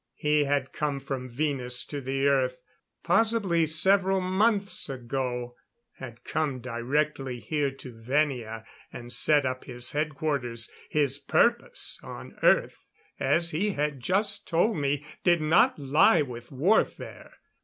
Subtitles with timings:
[0.15, 2.63] He had come from Venus to the Earth,
[3.03, 5.55] possibly several months ago.
[5.97, 10.71] Had come directly here to Venia and set up his headquarters.
[10.89, 12.77] His purpose on Earth
[13.19, 17.33] as he had just told me did not lie with warfare.